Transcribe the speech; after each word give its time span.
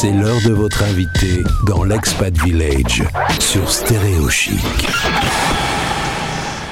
C'est 0.00 0.12
l'heure 0.12 0.40
de 0.46 0.52
votre 0.52 0.84
invité 0.84 1.42
dans 1.66 1.82
l'Expat 1.82 2.32
Village 2.44 3.02
sur 3.40 3.68
Stéréo 3.68 4.28
Chic. 4.28 4.54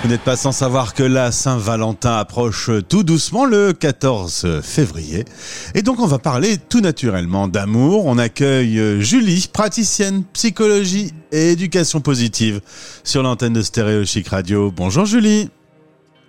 Vous 0.05 0.09
n'êtes 0.09 0.21
pas 0.21 0.37
sans 0.37 0.53
savoir 0.53 0.95
que 0.95 1.03
la 1.03 1.33
Saint-Valentin 1.33 2.19
approche 2.19 2.71
tout 2.89 3.03
doucement 3.03 3.45
le 3.45 3.73
14 3.73 4.61
février. 4.63 5.25
Et 5.75 5.83
donc 5.83 5.99
on 5.99 6.07
va 6.07 6.21
parler 6.21 6.57
tout 6.57 6.81
naturellement 6.81 7.49
d'amour. 7.49 8.07
On 8.07 8.17
accueille 8.17 9.03
Julie, 9.03 9.49
praticienne 9.53 10.23
psychologie 10.33 11.13
et 11.33 11.51
éducation 11.51 12.01
positive 12.01 12.61
sur 13.03 13.25
l'antenne 13.25 13.55
de 13.55 13.63
Stéréo 13.63 14.05
Chic 14.05 14.29
Radio. 14.29 14.71
Bonjour 14.71 15.05
Julie. 15.05 15.51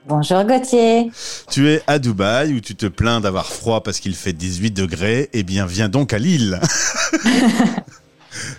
Bonjour 0.08 0.46
Gauthier. 0.46 1.12
Tu 1.52 1.70
es 1.70 1.82
à 1.86 2.00
Dubaï 2.00 2.54
où 2.54 2.62
tu 2.62 2.76
te 2.76 2.86
plains 2.86 3.20
d'avoir 3.20 3.48
froid 3.48 3.84
parce 3.84 4.00
qu'il 4.00 4.16
fait 4.16 4.32
18 4.32 4.71
degrés. 4.71 5.30
Eh 5.34 5.44
bien, 5.44 5.66
viens 5.66 5.89
donc 5.89 6.14
à 6.14 6.18
Lille. 6.18 6.62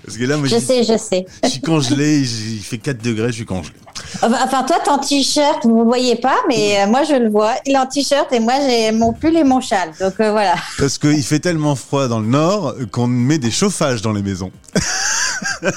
Parce 0.04 0.18
que 0.18 0.24
là, 0.24 0.36
moi, 0.36 0.48
je 0.48 0.58
sais, 0.58 0.82
je 0.82 0.98
sais. 0.98 1.24
Je 1.44 1.48
suis 1.50 1.60
congelé, 1.60 2.20
il 2.20 2.60
fait 2.62 2.78
4 2.78 3.00
degrés, 3.00 3.28
je 3.28 3.34
suis 3.34 3.44
congelé. 3.44 3.74
Enfin, 4.22 4.64
toi, 4.64 4.78
en 4.88 4.98
t-shirt, 4.98 5.64
vous 5.64 5.78
ne 5.78 5.84
voyez 5.84 6.16
pas, 6.16 6.36
mais 6.48 6.80
euh, 6.80 6.86
moi, 6.88 7.04
je 7.04 7.14
le 7.14 7.30
vois. 7.30 7.54
Il 7.64 7.74
est 7.74 7.78
en 7.78 7.86
t-shirt 7.86 8.32
et 8.32 8.40
moi, 8.40 8.54
j'ai 8.66 8.90
mon 8.90 9.12
pull 9.12 9.36
et 9.36 9.44
mon 9.44 9.60
châle. 9.60 9.90
Donc 10.00 10.14
euh, 10.18 10.32
voilà. 10.32 10.56
Parce 10.78 10.98
qu'il 10.98 11.22
fait 11.22 11.38
tellement 11.38 11.76
froid 11.76 12.08
dans 12.08 12.18
le 12.18 12.26
nord 12.26 12.74
qu'on 12.90 13.06
met 13.06 13.38
des 13.38 13.52
chauffages 13.52 14.02
dans 14.02 14.12
les 14.12 14.22
maisons. 14.22 14.50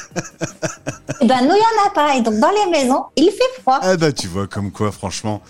Eh 1.23 1.27
ben, 1.27 1.41
nous, 1.41 1.51
il 1.51 1.53
n'y 1.53 1.61
en 1.61 1.87
a 1.87 1.89
pas. 1.93 2.15
Et 2.15 2.21
donc, 2.21 2.39
dans 2.39 2.49
les 2.49 2.71
maisons, 2.71 3.03
il 3.15 3.25
fait 3.25 3.61
froid. 3.61 3.77
Ah, 3.83 3.95
bah, 3.95 4.11
tu 4.11 4.27
vois, 4.27 4.47
comme 4.47 4.71
quoi, 4.71 4.91
franchement, 4.91 5.43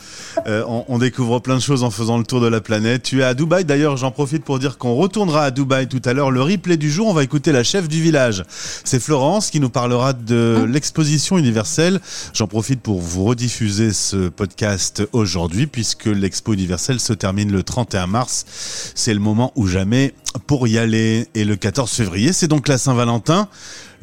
euh, 0.45 0.66
on, 0.67 0.97
découvre 0.97 1.39
plein 1.39 1.55
de 1.55 1.61
choses 1.61 1.84
en 1.84 1.91
faisant 1.91 2.17
le 2.17 2.25
tour 2.25 2.41
de 2.41 2.47
la 2.47 2.59
planète. 2.59 3.03
Tu 3.03 3.21
es 3.21 3.23
à 3.23 3.34
Dubaï. 3.34 3.63
D'ailleurs, 3.63 3.95
j'en 3.95 4.11
profite 4.11 4.44
pour 4.44 4.59
dire 4.59 4.77
qu'on 4.77 4.95
retournera 4.95 5.45
à 5.45 5.52
Dubaï 5.52 5.88
tout 5.88 6.02
à 6.03 6.11
l'heure. 6.11 6.30
Le 6.30 6.41
replay 6.41 6.75
du 6.75 6.91
jour, 6.91 7.07
on 7.07 7.13
va 7.13 7.23
écouter 7.23 7.53
la 7.53 7.63
chef 7.63 7.88
du 7.88 8.02
village. 8.02 8.44
C'est 8.49 9.02
Florence 9.02 9.49
qui 9.49 9.61
nous 9.61 9.70
parlera 9.70 10.11
de 10.11 10.58
hein 10.59 10.67
l'exposition 10.67 11.38
universelle. 11.38 12.02
J'en 12.33 12.47
profite 12.47 12.81
pour 12.81 12.99
vous 12.99 13.23
rediffuser 13.23 13.94
ce 13.94 14.27
podcast 14.27 15.03
aujourd'hui, 15.14 15.67
puisque 15.67 16.08
l'expo 16.08 16.53
universelle 16.53 16.99
se 16.99 17.14
termine 17.14 17.49
le 17.49 17.64
31 17.64 18.08
mars. 18.08 18.45
C'est 18.94 19.14
le 19.14 19.22
moment 19.22 19.53
ou 19.55 19.67
jamais 19.67 20.14
pour 20.47 20.67
y 20.67 20.77
aller. 20.77 21.30
Et 21.33 21.45
le 21.45 21.55
14 21.55 21.89
février, 21.89 22.33
c'est 22.33 22.49
donc 22.49 22.67
la 22.67 22.77
Saint-Valentin. 22.77 23.47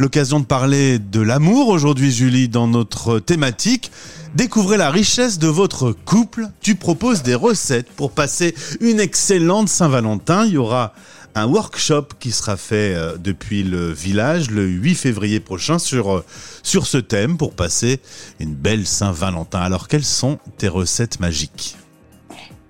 L'occasion 0.00 0.38
de 0.38 0.44
parler 0.44 1.00
de 1.00 1.20
l'amour 1.20 1.66
aujourd'hui, 1.70 2.12
Julie, 2.12 2.48
dans 2.48 2.68
notre 2.68 3.18
thématique. 3.18 3.90
Découvrez 4.36 4.76
la 4.76 4.92
richesse 4.92 5.40
de 5.40 5.48
votre 5.48 5.90
couple. 5.90 6.46
Tu 6.60 6.76
proposes 6.76 7.24
des 7.24 7.34
recettes 7.34 7.90
pour 7.96 8.12
passer 8.12 8.54
une 8.80 9.00
excellente 9.00 9.68
Saint-Valentin. 9.68 10.46
Il 10.46 10.52
y 10.52 10.56
aura 10.56 10.94
un 11.34 11.46
workshop 11.46 12.10
qui 12.20 12.30
sera 12.30 12.56
fait 12.56 12.94
euh, 12.94 13.16
depuis 13.18 13.64
le 13.64 13.90
village 13.90 14.52
le 14.52 14.66
8 14.68 14.94
février 14.94 15.40
prochain 15.40 15.80
sur, 15.80 16.18
euh, 16.18 16.24
sur 16.62 16.86
ce 16.86 16.98
thème 16.98 17.36
pour 17.36 17.54
passer 17.54 18.00
une 18.38 18.54
belle 18.54 18.86
Saint-Valentin. 18.86 19.58
Alors, 19.58 19.88
quelles 19.88 20.04
sont 20.04 20.38
tes 20.58 20.68
recettes 20.68 21.18
magiques? 21.18 21.76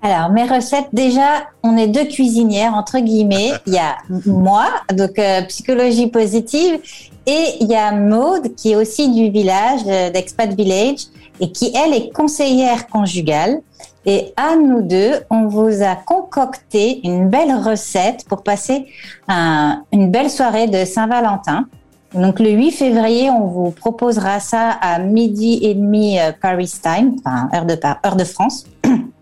Alors, 0.00 0.30
mes 0.30 0.44
recettes, 0.44 0.88
déjà, 0.92 1.48
on 1.64 1.76
est 1.76 1.88
deux 1.88 2.04
cuisinières, 2.04 2.74
entre 2.74 3.00
guillemets. 3.00 3.52
Il 3.66 3.72
y 3.72 3.78
a 3.78 3.96
moi, 4.26 4.66
donc 4.92 5.18
euh, 5.18 5.42
psychologie 5.42 6.06
positive, 6.06 6.78
et 7.26 7.56
il 7.60 7.68
y 7.68 7.74
a 7.74 7.92
Maude, 7.92 8.54
qui 8.54 8.72
est 8.72 8.76
aussi 8.76 9.10
du 9.10 9.28
village, 9.28 9.80
euh, 9.86 10.08
d'Expat 10.10 10.54
Village, 10.54 11.08
et 11.40 11.52
qui, 11.52 11.74
elle, 11.76 11.92
est 11.92 12.10
conseillère 12.10 12.86
conjugale. 12.86 13.60
Et 14.06 14.32
à 14.36 14.56
nous 14.56 14.80
deux, 14.80 15.12
on 15.28 15.46
vous 15.48 15.82
a 15.82 15.94
concocté 15.94 17.06
une 17.06 17.28
belle 17.28 17.54
recette 17.54 18.24
pour 18.26 18.42
passer 18.42 18.86
une 19.28 20.10
belle 20.10 20.30
soirée 20.30 20.68
de 20.68 20.86
Saint-Valentin. 20.86 21.66
Donc 22.14 22.40
le 22.40 22.50
8 22.50 22.70
février, 22.70 23.30
on 23.30 23.46
vous 23.46 23.70
proposera 23.70 24.40
ça 24.40 24.70
à 24.70 24.98
midi 24.98 25.58
et 25.62 25.74
demi 25.74 26.18
euh, 26.18 26.32
Paris 26.40 26.72
time, 26.82 27.16
enfin 27.18 27.50
heure 27.54 27.66
de, 27.66 27.76
heure 28.06 28.16
de 28.16 28.24
France. 28.24 28.64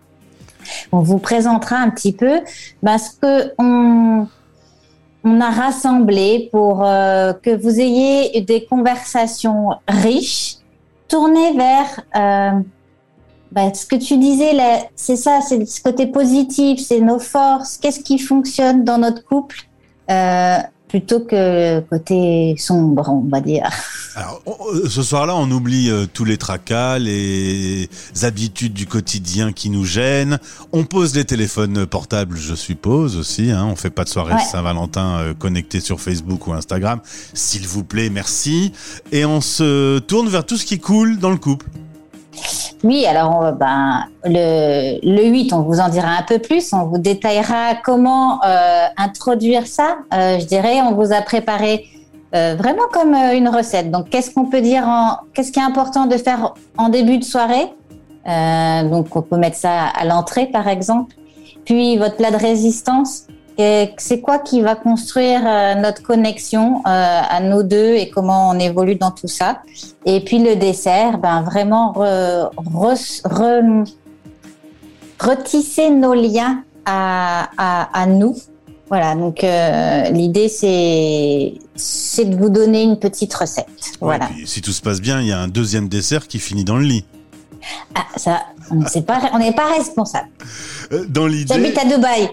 On 0.91 0.99
vous 0.99 1.19
présentera 1.19 1.77
un 1.77 1.89
petit 1.89 2.13
peu 2.13 2.41
ben, 2.83 2.97
ce 2.97 3.11
que 3.11 3.53
on, 3.57 4.27
a 5.41 5.49
rassemblé 5.49 6.47
pour 6.51 6.85
euh, 6.85 7.33
que 7.33 7.55
vous 7.55 7.79
ayez 7.81 8.39
des 8.41 8.65
conversations 8.65 9.71
riches, 9.87 10.55
tournées 11.09 11.53
vers 11.53 12.01
euh, 12.15 12.59
ben, 13.51 13.73
ce 13.73 13.85
que 13.85 13.97
tu 13.97 14.17
disais. 14.17 14.53
C'est 14.95 15.17
ça, 15.17 15.41
c'est 15.41 15.65
ce 15.65 15.81
côté 15.81 16.07
positif, 16.07 16.79
c'est 16.79 17.01
nos 17.01 17.19
forces. 17.19 17.77
Qu'est-ce 17.77 17.99
qui 17.99 18.19
fonctionne 18.19 18.83
dans 18.83 18.97
notre 18.97 19.23
couple 19.25 19.57
euh, 20.09 20.57
plutôt 20.87 21.19
que 21.19 21.79
côté 21.81 22.55
sombre, 22.57 23.09
on 23.09 23.27
va 23.29 23.41
dire. 23.41 23.69
Alors, 24.15 24.41
ce 24.89 25.03
soir-là, 25.03 25.35
on 25.35 25.49
oublie 25.51 25.89
euh, 25.89 26.05
tous 26.11 26.25
les 26.25 26.37
tracas, 26.37 26.97
les 26.97 27.89
habitudes 28.23 28.73
du 28.73 28.87
quotidien 28.87 29.51
qui 29.51 29.69
nous 29.69 29.85
gênent. 29.85 30.39
On 30.71 30.85
pose 30.85 31.15
les 31.15 31.25
téléphones 31.25 31.85
portables, 31.85 32.37
je 32.37 32.55
suppose 32.55 33.17
aussi. 33.17 33.51
Hein. 33.51 33.65
On 33.65 33.75
fait 33.75 33.89
pas 33.89 34.05
de 34.05 34.09
soirée 34.09 34.33
Saint-Valentin 34.51 35.19
euh, 35.19 35.33
connectée 35.33 35.81
sur 35.81 36.01
Facebook 36.01 36.47
ou 36.47 36.53
Instagram. 36.53 36.99
S'il 37.33 37.67
vous 37.67 37.83
plaît, 37.83 38.09
merci. 38.09 38.71
Et 39.11 39.25
on 39.25 39.41
se 39.41 39.99
tourne 39.99 40.29
vers 40.29 40.45
tout 40.45 40.57
ce 40.57 40.65
qui 40.65 40.79
coule 40.79 41.19
dans 41.19 41.31
le 41.31 41.37
couple. 41.37 41.67
Oui, 42.83 43.05
alors 43.05 43.53
ben, 43.53 44.05
le, 44.23 44.99
le 45.03 45.27
8, 45.29 45.53
on 45.53 45.61
vous 45.61 45.79
en 45.79 45.89
dira 45.89 46.09
un 46.09 46.23
peu 46.23 46.39
plus. 46.39 46.73
On 46.73 46.85
vous 46.85 46.99
détaillera 46.99 47.75
comment 47.83 48.39
euh, 48.43 48.85
introduire 48.97 49.65
ça. 49.65 49.97
Euh, 50.13 50.39
je 50.39 50.45
dirais, 50.45 50.81
on 50.81 50.93
vous 50.93 51.11
a 51.11 51.21
préparé 51.21 51.85
euh, 52.35 52.55
vraiment 52.57 52.87
comme 52.91 53.15
une 53.15 53.49
recette. 53.49 53.89
Donc, 53.89 54.09
qu'est-ce 54.09 54.31
qu'on 54.31 54.45
peut 54.45 54.61
dire 54.61 54.87
Qu'est-ce 55.33 55.51
qui 55.51 55.59
est 55.59 55.63
important 55.63 56.05
de 56.05 56.17
faire 56.17 56.53
en 56.77 56.89
début 56.89 57.17
de 57.17 57.23
soirée? 57.23 57.73
Donc, 58.25 59.15
on 59.15 59.21
peut 59.21 59.37
mettre 59.37 59.55
ça 59.55 59.85
à 59.85 60.05
l'entrée, 60.05 60.47
par 60.47 60.67
exemple. 60.67 61.15
Puis, 61.65 61.97
votre 61.97 62.17
plat 62.17 62.29
de 62.29 62.35
résistance 62.35 63.27
c'est 63.57 64.21
quoi 64.21 64.39
qui 64.39 64.61
va 64.61 64.75
construire 64.75 65.41
euh, 65.45 65.75
notre 65.75 66.03
connexion 66.03 66.79
euh, 66.79 66.81
à 66.85 67.39
nos 67.41 67.63
deux 67.63 67.95
et 67.95 68.09
comment 68.09 68.49
on 68.49 68.59
évolue 68.59 68.95
dans 68.95 69.11
tout 69.11 69.27
ça? 69.27 69.61
Et 70.05 70.23
puis 70.23 70.39
le 70.39 70.55
dessert, 70.55 71.17
ben 71.17 71.41
vraiment 71.41 71.93
retisser 75.19 75.89
nos 75.89 76.13
liens 76.13 76.63
à, 76.85 78.05
nous. 78.07 78.35
Voilà, 78.89 79.15
donc 79.15 79.43
euh, 79.43 80.03
l'idée 80.11 80.47
c'est 80.47 81.55
c'est 81.75 82.25
de 82.25 82.37
vous 82.37 82.49
donner 82.49 82.83
une 82.83 82.97
petite 82.97 83.33
recette. 83.33 83.67
voilà. 83.99 84.29
si 84.45 84.61
tout 84.61 84.71
se 84.71 84.81
passe 84.81 85.01
bien, 85.01 85.19
il 85.19 85.27
y 85.27 85.33
a 85.33 85.39
un 85.39 85.49
deuxième 85.49 85.89
dessert 85.89 86.27
qui 86.27 86.39
finit 86.39 86.63
dans 86.63 86.77
le 86.77 86.85
lit. 86.85 87.05
Ah, 87.95 88.05
ça, 88.15 88.45
on 88.71 88.75
n'est 88.75 89.01
pas, 89.01 89.19
pas 89.55 89.73
responsable. 89.77 90.29
Dans 91.09 91.27
l'idée. 91.27 91.53
J'habite 91.53 91.77
à 91.77 91.85
Dubaï. 91.85 92.29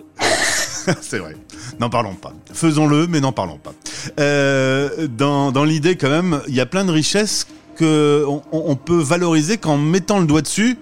c'est 1.01 1.19
vrai. 1.19 1.37
N'en 1.81 1.91
parlons 1.91 2.15
pas. 2.15 2.33
Faisons-le, 2.53 3.07
mais 3.07 3.21
n'en 3.21 3.33
parlons 3.33 3.59
pas. 3.59 3.73
Euh, 4.21 5.07
dans, 5.09 5.53
dans 5.53 5.65
l'idée, 5.65 5.97
quand 5.97 6.11
même, 6.11 6.41
il 6.49 6.55
y 6.55 6.61
a 6.61 6.67
plein 6.67 6.85
de 6.85 6.91
richesses 6.91 7.47
que 7.77 8.25
on, 8.53 8.77
peut 8.77 9.01
valoriser 9.01 9.59
qu'en 9.59 9.77
mettant 9.77 10.21
le 10.21 10.27
doigt 10.27 10.43
dessus, 10.43 10.79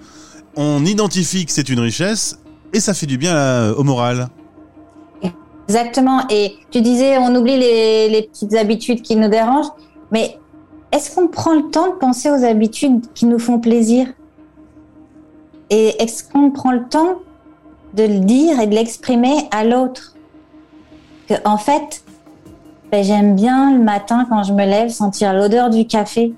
on 0.55 0.85
identifie 0.85 1.45
que 1.45 1.51
c'est 1.51 1.69
une 1.69 1.79
richesse 1.79 2.37
et 2.71 2.79
ça 2.79 2.93
fait 2.93 3.07
du 3.07 3.17
bien 3.17 3.71
au 3.71 3.83
moral. 3.83 4.29
Exactement. 5.67 6.27
Et 6.29 6.57
tu 6.69 6.81
disais, 6.81 7.17
on 7.17 7.35
oublie 7.35 7.57
les, 7.57 8.09
les 8.09 8.21
petites 8.23 8.53
habitudes 8.53 9.01
qui 9.01 9.15
nous 9.15 9.29
dérangent, 9.29 9.71
mais 10.11 10.37
est-ce 10.91 11.15
qu'on 11.15 11.27
prend 11.27 11.55
le 11.55 11.71
temps 11.71 11.87
de 11.87 11.95
penser 11.95 12.29
aux 12.29 12.43
habitudes 12.43 13.01
qui 13.15 13.25
nous 13.25 13.39
font 13.39 13.59
plaisir? 13.59 14.07
Et 15.71 15.99
est-ce 15.99 16.23
qu'on 16.23 16.51
prend 16.51 16.71
le 16.71 16.87
temps 16.87 17.19
de 17.93 18.03
le 18.03 18.19
dire 18.19 18.59
et 18.59 18.67
de 18.67 18.75
l'exprimer 18.75 19.47
à 19.51 19.63
l'autre. 19.63 20.15
Que 21.27 21.35
en 21.45 21.57
fait, 21.57 22.03
ben, 22.91 23.03
j'aime 23.03 23.35
bien 23.35 23.77
le 23.77 23.83
matin 23.83 24.25
quand 24.29 24.43
je 24.43 24.53
me 24.53 24.65
lève 24.65 24.89
sentir 24.89 25.33
l'odeur 25.33 25.69
du 25.69 25.85
café 25.87 26.33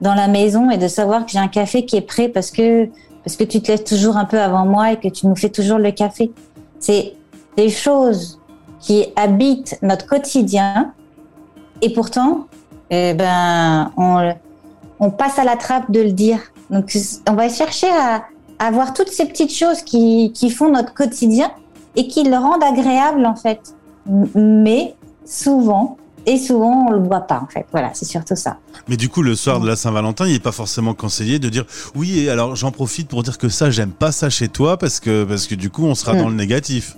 dans 0.00 0.14
la 0.14 0.28
maison 0.28 0.70
et 0.70 0.78
de 0.78 0.88
savoir 0.88 1.24
que 1.24 1.32
j'ai 1.32 1.38
un 1.38 1.48
café 1.48 1.84
qui 1.84 1.96
est 1.96 2.02
prêt 2.02 2.28
parce 2.28 2.50
que 2.50 2.88
parce 3.24 3.36
que 3.36 3.44
tu 3.44 3.60
te 3.60 3.70
lèves 3.70 3.84
toujours 3.84 4.16
un 4.16 4.24
peu 4.24 4.40
avant 4.40 4.64
moi 4.64 4.92
et 4.92 4.96
que 4.96 5.08
tu 5.08 5.26
nous 5.26 5.36
fais 5.36 5.50
toujours 5.50 5.78
le 5.78 5.90
café. 5.90 6.32
C'est 6.78 7.14
des 7.56 7.68
choses 7.68 8.40
qui 8.80 9.06
habitent 9.16 9.78
notre 9.82 10.06
quotidien 10.06 10.92
et 11.82 11.92
pourtant, 11.92 12.46
eh 12.90 13.12
ben, 13.14 13.92
on, 13.96 14.32
on 15.00 15.10
passe 15.10 15.38
à 15.38 15.44
la 15.44 15.56
trappe 15.56 15.90
de 15.90 16.00
le 16.00 16.12
dire. 16.12 16.40
Donc, 16.70 16.96
on 17.28 17.34
va 17.34 17.48
chercher 17.48 17.88
à, 17.88 18.22
avoir 18.58 18.94
toutes 18.94 19.08
ces 19.08 19.26
petites 19.26 19.54
choses 19.54 19.82
qui, 19.82 20.32
qui 20.32 20.50
font 20.50 20.70
notre 20.70 20.94
quotidien 20.94 21.50
et 21.96 22.08
qui 22.08 22.24
le 22.24 22.36
rendent 22.36 22.64
agréable 22.64 23.24
en 23.26 23.36
fait. 23.36 23.74
Mais 24.34 24.94
souvent, 25.24 25.96
et 26.26 26.38
souvent 26.38 26.86
on 26.88 26.92
le 26.92 27.02
voit 27.02 27.20
pas 27.20 27.40
en 27.42 27.46
fait. 27.46 27.66
Voilà, 27.72 27.90
c'est 27.94 28.04
surtout 28.04 28.36
ça. 28.36 28.58
Mais 28.88 28.96
du 28.96 29.08
coup, 29.08 29.22
le 29.22 29.34
soir 29.34 29.60
de 29.60 29.66
la 29.66 29.76
Saint-Valentin, 29.76 30.26
il 30.26 30.32
n'est 30.32 30.38
pas 30.40 30.52
forcément 30.52 30.94
conseillé 30.94 31.38
de 31.38 31.48
dire 31.48 31.64
oui. 31.94 32.20
Et 32.20 32.30
alors, 32.30 32.56
j'en 32.56 32.70
profite 32.70 33.08
pour 33.08 33.22
dire 33.22 33.38
que 33.38 33.48
ça, 33.48 33.70
j'aime 33.70 33.92
pas 33.92 34.12
ça 34.12 34.30
chez 34.30 34.48
toi 34.48 34.76
parce 34.76 35.00
que 35.00 35.24
parce 35.24 35.46
que 35.46 35.54
du 35.54 35.70
coup, 35.70 35.84
on 35.84 35.94
sera 35.94 36.14
hmm. 36.14 36.18
dans 36.18 36.28
le 36.28 36.34
négatif. 36.34 36.96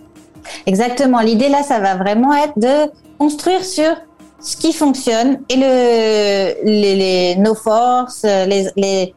Exactement. 0.67 1.21
L'idée 1.21 1.49
là, 1.49 1.63
ça 1.63 1.81
va 1.81 1.97
vraiment 1.97 2.35
être 2.35 2.59
de 2.59 2.91
construire 3.19 3.65
sur 3.65 3.95
ce 4.41 4.57
qui 4.57 4.73
fonctionne 4.73 5.41
et 5.51 5.57
le, 5.57 6.65
les, 6.65 7.37
nos 7.37 7.55
forces, 7.55 8.23
les, 8.23 8.69
les 8.77 9.15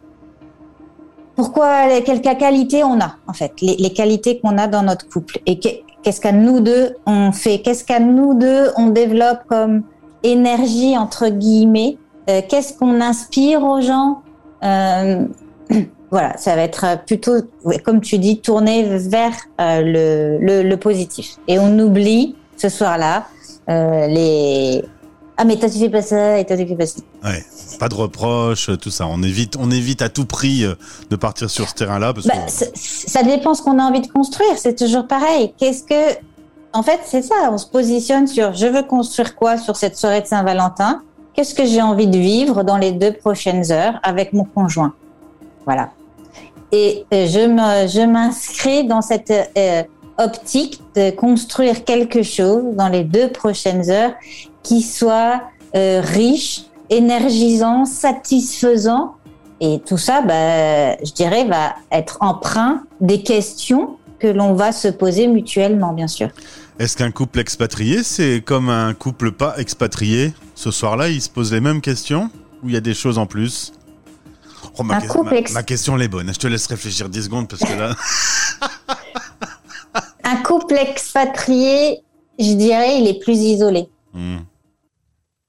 pourquoi, 1.35 2.01
quelles 2.05 2.21
qualités 2.21 2.83
on 2.83 2.99
a 2.99 3.15
en 3.27 3.33
fait, 3.33 3.53
les, 3.61 3.75
les 3.77 3.91
qualités 3.91 4.39
qu'on 4.39 4.57
a 4.57 4.67
dans 4.67 4.83
notre 4.83 5.07
couple 5.09 5.39
et 5.45 5.59
qu'est-ce 5.59 6.21
qu'à 6.21 6.31
nous 6.31 6.59
deux 6.59 6.95
on 7.05 7.31
fait, 7.31 7.59
qu'est-ce 7.59 7.83
qu'à 7.83 7.99
nous 7.99 8.33
deux 8.33 8.69
on 8.77 8.87
développe 8.87 9.39
comme 9.47 9.83
énergie 10.23 10.97
entre 10.97 11.29
guillemets, 11.29 11.97
euh, 12.29 12.41
qu'est-ce 12.47 12.77
qu'on 12.77 13.01
inspire 13.01 13.63
aux 13.63 13.81
gens. 13.81 14.21
Euh, 14.63 15.25
voilà, 16.11 16.37
ça 16.37 16.55
va 16.55 16.61
être 16.61 17.03
plutôt, 17.05 17.33
comme 17.83 18.01
tu 18.01 18.17
dis, 18.17 18.39
tourné 18.39 18.83
vers 18.83 19.33
euh, 19.59 20.37
le, 20.39 20.63
le, 20.63 20.77
positif. 20.77 21.37
Et 21.47 21.59
on 21.59 21.77
oublie 21.79 22.35
ce 22.55 22.69
soir-là 22.69 23.25
euh, 23.69 24.07
les 24.07 24.83
ah 25.37 25.45
mais 25.45 25.57
toi 25.57 25.69
tu 25.69 25.79
fais 25.79 25.89
pas 25.89 26.01
ça 26.01 26.39
et 26.39 26.45
toi 26.45 26.55
tu 26.55 26.67
fais 26.67 26.75
pas 26.75 26.85
ça. 26.85 26.99
Ouais, 27.23 27.43
pas 27.79 27.89
de 27.89 27.95
reproches, 27.95 28.69
tout 28.79 28.91
ça. 28.91 29.07
On 29.07 29.23
évite, 29.23 29.55
on 29.59 29.71
évite 29.71 30.01
à 30.01 30.09
tout 30.09 30.25
prix 30.25 30.63
euh, 30.63 30.75
de 31.09 31.15
partir 31.15 31.49
sur 31.49 31.67
ce 31.67 31.73
terrain-là 31.73 32.13
parce 32.13 32.27
bah, 32.27 32.33
que 32.45 32.69
ça 32.75 33.23
dépend 33.23 33.53
ce 33.53 33.63
qu'on 33.63 33.79
a 33.79 33.83
envie 33.83 34.01
de 34.01 34.07
construire. 34.07 34.57
C'est 34.57 34.75
toujours 34.75 35.07
pareil. 35.07 35.53
Qu'est-ce 35.57 35.83
que, 35.83 36.17
en 36.71 36.83
fait, 36.83 36.99
c'est 37.05 37.23
ça. 37.23 37.49
On 37.51 37.57
se 37.57 37.65
positionne 37.65 38.27
sur 38.27 38.53
je 38.53 38.67
veux 38.67 38.83
construire 38.83 39.35
quoi 39.35 39.57
sur 39.57 39.75
cette 39.75 39.97
soirée 39.97 40.21
de 40.21 40.27
Saint-Valentin? 40.27 41.01
Qu'est-ce 41.33 41.55
que 41.55 41.65
j'ai 41.65 41.81
envie 41.81 42.07
de 42.07 42.17
vivre 42.17 42.63
dans 42.63 42.77
les 42.77 42.91
deux 42.91 43.13
prochaines 43.13 43.71
heures 43.71 43.99
avec 44.03 44.33
mon 44.33 44.43
conjoint? 44.43 44.93
Voilà. 45.65 45.89
Et 46.71 47.05
euh, 47.13 47.27
je 47.27 47.47
me, 47.47 47.87
je 47.87 48.05
m'inscris 48.05 48.85
dans 48.85 49.01
cette 49.01 49.31
euh, 49.31 49.83
optique 50.17 50.79
de 50.95 51.11
construire 51.11 51.83
quelque 51.85 52.23
chose 52.23 52.63
dans 52.75 52.89
les 52.89 53.03
deux 53.03 53.29
prochaines 53.31 53.89
heures 53.89 54.13
qui 54.61 54.81
soit 54.81 55.41
euh, 55.75 56.01
riche, 56.03 56.61
énergisant, 56.89 57.85
satisfaisant. 57.85 59.15
Et 59.59 59.81
tout 59.85 59.97
ça, 59.97 60.21
bah, 60.21 60.95
je 61.03 61.11
dirais, 61.13 61.45
va 61.45 61.75
être 61.91 62.17
emprunt 62.21 62.83
des 63.01 63.23
questions 63.23 63.97
que 64.19 64.27
l'on 64.27 64.53
va 64.53 64.71
se 64.71 64.87
poser 64.87 65.27
mutuellement, 65.27 65.93
bien 65.93 66.07
sûr. 66.07 66.29
Est-ce 66.79 66.97
qu'un 66.97 67.11
couple 67.11 67.39
expatrié, 67.39 68.03
c'est 68.03 68.41
comme 68.43 68.69
un 68.69 68.93
couple 68.93 69.31
pas 69.31 69.55
expatrié? 69.57 70.33
Ce 70.55 70.71
soir-là, 70.71 71.09
ils 71.09 71.21
se 71.21 71.29
posent 71.29 71.51
les 71.53 71.59
mêmes 71.61 71.81
questions 71.81 72.29
ou 72.63 72.69
il 72.69 72.73
y 72.73 72.77
a 72.77 72.81
des 72.81 72.93
choses 72.93 73.17
en 73.17 73.25
plus? 73.25 73.73
Oh, 74.77 74.83
ma, 74.83 74.99
que- 75.01 75.21
ma- 75.23 75.51
ma 75.53 75.63
question, 75.63 75.95
elle 75.95 76.03
est 76.03 76.07
bonne. 76.07 76.33
Je 76.33 76.39
te 76.39 76.47
laisse 76.47 76.65
réfléchir 76.67 77.09
10 77.09 77.23
secondes 77.23 77.47
parce 77.47 77.61
que 77.63 77.77
là. 77.77 77.95
Un 80.73 80.77
couple 80.77 80.91
expatrié, 80.91 82.03
je 82.39 82.53
dirais, 82.53 82.99
il 82.99 83.07
est 83.07 83.19
plus 83.19 83.41
isolé 83.41 83.89
Hmm. 84.15 84.41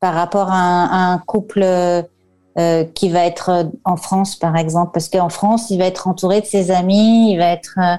par 0.01 0.15
rapport 0.15 0.51
à 0.51 0.55
un, 0.57 0.85
à 0.87 1.13
un 1.13 1.19
couple 1.19 1.63
euh, 1.63 2.85
qui 2.95 3.11
va 3.11 3.27
être 3.27 3.69
en 3.85 3.97
France, 3.97 4.37
par 4.37 4.57
exemple, 4.57 4.93
parce 4.95 5.11
qu'en 5.11 5.29
France, 5.29 5.69
il 5.69 5.79
va 5.79 5.85
être 5.85 6.09
entouré 6.09 6.41
de 6.41 6.47
ses 6.47 6.71
amis, 6.71 7.33
il 7.33 7.37
va 7.37 7.49
être 7.49 7.79
euh, 7.79 7.97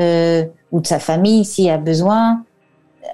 euh, 0.00 0.44
ou 0.72 0.80
de 0.80 0.86
sa 0.86 0.98
famille 0.98 1.44
s'il 1.44 1.68
a 1.68 1.76
besoin. 1.76 2.42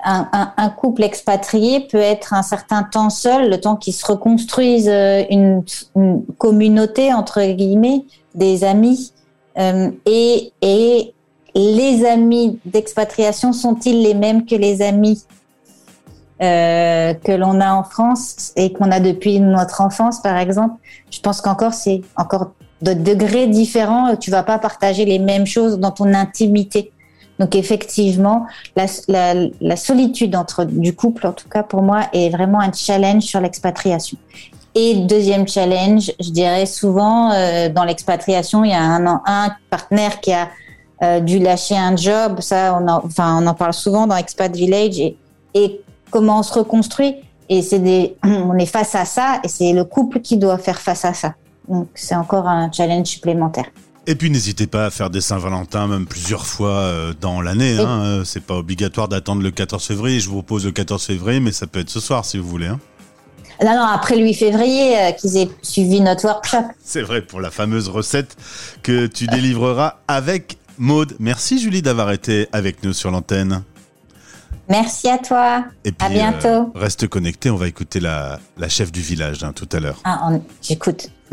Un, 0.04 0.28
un, 0.32 0.52
un 0.56 0.68
couple 0.68 1.02
expatrié 1.02 1.80
peut 1.80 1.98
être 1.98 2.32
un 2.32 2.42
certain 2.42 2.84
temps 2.84 3.10
seul, 3.10 3.50
le 3.50 3.60
temps 3.60 3.74
qu'il 3.74 3.92
se 3.94 4.06
reconstruise 4.06 4.88
euh, 4.88 5.24
une, 5.30 5.64
une 5.96 6.24
communauté 6.38 7.12
entre 7.12 7.42
guillemets, 7.54 8.04
des 8.36 8.62
amis. 8.62 9.12
Euh, 9.58 9.90
et, 10.06 10.52
et 10.62 11.13
les 11.54 12.04
amis 12.04 12.58
d'expatriation 12.64 13.52
sont-ils 13.52 14.02
les 14.02 14.14
mêmes 14.14 14.44
que 14.44 14.54
les 14.54 14.82
amis 14.82 15.24
euh, 16.42 17.14
que 17.14 17.32
l'on 17.32 17.60
a 17.60 17.72
en 17.72 17.84
France 17.84 18.52
et 18.56 18.72
qu'on 18.72 18.90
a 18.90 18.98
depuis 18.98 19.38
notre 19.38 19.80
enfance, 19.80 20.20
par 20.20 20.36
exemple, 20.36 20.74
je 21.10 21.20
pense 21.20 21.40
qu'encore 21.40 21.74
c'est 21.74 22.02
encore 22.16 22.52
de 22.82 22.92
degrés 22.92 23.46
différents. 23.46 24.16
Tu 24.16 24.30
vas 24.30 24.42
pas 24.42 24.58
partager 24.58 25.04
les 25.04 25.20
mêmes 25.20 25.46
choses 25.46 25.78
dans 25.78 25.92
ton 25.92 26.12
intimité. 26.12 26.90
Donc 27.38 27.54
effectivement, 27.54 28.46
la, 28.76 28.86
la, 29.08 29.34
la 29.60 29.76
solitude 29.76 30.36
entre 30.36 30.64
du 30.64 30.94
couple, 30.94 31.26
en 31.26 31.32
tout 31.32 31.48
cas 31.48 31.62
pour 31.62 31.82
moi, 31.82 32.02
est 32.12 32.30
vraiment 32.30 32.60
un 32.60 32.72
challenge 32.72 33.22
sur 33.22 33.40
l'expatriation. 33.40 34.18
Et 34.74 34.96
deuxième 35.06 35.46
challenge, 35.46 36.12
je 36.20 36.30
dirais 36.30 36.66
souvent 36.66 37.30
euh, 37.32 37.68
dans 37.68 37.84
l'expatriation, 37.84 38.64
il 38.64 38.70
y 38.70 38.74
a 38.74 38.82
un, 38.82 39.22
un 39.24 39.54
partenaire 39.70 40.20
qui 40.20 40.32
a 40.32 40.48
euh, 41.02 41.20
dû 41.20 41.38
lâcher 41.38 41.76
un 41.76 41.96
job. 41.96 42.40
Ça, 42.40 42.78
on 42.80 42.88
en, 42.88 43.04
enfin, 43.04 43.42
on 43.42 43.46
en 43.46 43.54
parle 43.54 43.74
souvent 43.74 44.06
dans 44.06 44.16
Expat 44.16 44.54
Village 44.54 44.98
et, 44.98 45.16
et 45.54 45.80
comment 46.10 46.40
on 46.40 46.42
se 46.42 46.54
reconstruit. 46.54 47.16
Et 47.48 47.62
c'est 47.62 47.80
des, 47.80 48.16
on 48.24 48.56
est 48.58 48.66
face 48.66 48.94
à 48.94 49.04
ça 49.04 49.40
et 49.44 49.48
c'est 49.48 49.72
le 49.72 49.84
couple 49.84 50.20
qui 50.20 50.36
doit 50.36 50.58
faire 50.58 50.80
face 50.80 51.04
à 51.04 51.14
ça. 51.14 51.34
Donc 51.68 51.88
c'est 51.94 52.14
encore 52.14 52.46
un 52.46 52.70
challenge 52.70 53.06
supplémentaire. 53.06 53.66
Et 54.06 54.16
puis 54.16 54.30
n'hésitez 54.30 54.66
pas 54.66 54.86
à 54.86 54.90
faire 54.90 55.08
des 55.08 55.22
Saint-Valentin 55.22 55.86
même 55.86 56.06
plusieurs 56.06 56.44
fois 56.44 56.70
euh, 56.70 57.14
dans 57.18 57.40
l'année. 57.40 57.78
Hein. 57.78 58.02
Euh, 58.02 58.24
C'est 58.24 58.44
pas 58.44 58.54
obligatoire 58.54 59.08
d'attendre 59.08 59.42
le 59.42 59.50
14 59.50 59.82
février. 59.82 60.20
Je 60.20 60.28
vous 60.28 60.42
propose 60.42 60.66
le 60.66 60.72
14 60.72 61.02
février, 61.04 61.40
mais 61.40 61.52
ça 61.52 61.66
peut 61.66 61.80
être 61.80 61.90
ce 61.90 62.00
soir 62.00 62.24
si 62.24 62.36
vous 62.36 62.46
voulez. 62.46 62.66
Hein. 62.66 62.78
Non, 63.62 63.74
non, 63.74 63.84
après 63.84 64.16
le 64.16 64.24
8 64.24 64.34
février, 64.34 64.98
euh, 64.98 65.12
qu'ils 65.12 65.36
aient 65.38 65.48
suivi 65.62 66.00
notre 66.00 66.24
workshop. 66.26 66.64
C'est 66.84 67.02
vrai 67.02 67.22
pour 67.22 67.40
la 67.40 67.50
fameuse 67.50 67.88
recette 67.88 68.36
que 68.82 69.06
tu 69.06 69.26
délivreras 69.26 69.98
avec 70.08 70.53
Maude. 70.78 71.16
Merci 71.20 71.58
Julie 71.60 71.82
d'avoir 71.82 72.10
été 72.12 72.48
avec 72.52 72.82
nous 72.82 72.92
sur 72.92 73.10
l'antenne. 73.10 73.62
Merci 74.68 75.08
à 75.10 75.18
toi. 75.18 75.64
Et 75.84 75.92
puis 75.92 76.06
À 76.06 76.10
bientôt. 76.10 76.48
euh, 76.48 76.64
reste 76.74 77.06
connecté, 77.06 77.50
on 77.50 77.56
va 77.56 77.68
écouter 77.68 78.00
la, 78.00 78.40
la 78.56 78.68
chef 78.68 78.90
du 78.90 79.00
village 79.02 79.44
hein, 79.44 79.52
tout 79.54 79.68
à 79.72 79.80
l'heure. 79.80 80.00
Ah, 80.04 80.30
j'écoute. 80.62 81.10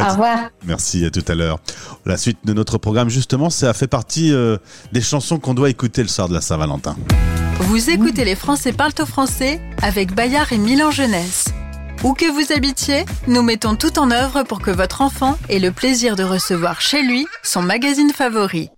Au 0.00 0.04
revoir. 0.04 0.50
Merci, 0.64 1.04
à 1.04 1.10
tout 1.10 1.24
à 1.28 1.34
l'heure. 1.34 1.60
La 2.04 2.16
suite 2.16 2.38
de 2.44 2.52
notre 2.52 2.78
programme, 2.78 3.08
justement, 3.10 3.48
ça 3.50 3.72
fait 3.74 3.86
partie 3.86 4.32
euh, 4.32 4.56
des 4.92 5.02
chansons 5.02 5.38
qu'on 5.38 5.54
doit 5.54 5.70
écouter 5.70 6.02
le 6.02 6.08
soir 6.08 6.28
de 6.28 6.34
la 6.34 6.40
Saint-Valentin. 6.40 6.96
Vous 7.60 7.90
écoutez 7.90 8.24
Les 8.24 8.34
Français 8.34 8.72
parlent 8.72 8.92
au 9.00 9.06
français 9.06 9.60
avec 9.82 10.12
Bayard 10.14 10.52
et 10.52 10.58
Milan 10.58 10.90
Jeunesse. 10.90 11.46
Où 12.04 12.12
que 12.14 12.30
vous 12.30 12.52
habitiez, 12.52 13.04
nous 13.26 13.42
mettons 13.42 13.74
tout 13.74 13.98
en 13.98 14.10
œuvre 14.10 14.42
pour 14.42 14.60
que 14.60 14.70
votre 14.70 15.00
enfant 15.00 15.38
ait 15.48 15.58
le 15.58 15.72
plaisir 15.72 16.14
de 16.14 16.22
recevoir 16.22 16.80
chez 16.80 17.02
lui 17.02 17.26
son 17.42 17.62
magazine 17.62 18.10
favori. 18.10 18.70